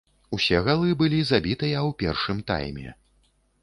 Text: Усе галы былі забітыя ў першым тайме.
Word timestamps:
Усе 0.37 0.61
галы 0.67 0.89
былі 1.03 1.21
забітыя 1.33 1.77
ў 1.87 1.91
першым 2.03 2.37
тайме. 2.53 3.01